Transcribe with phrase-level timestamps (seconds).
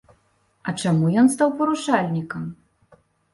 [0.71, 2.49] А чаму ён стаў парушальнікам?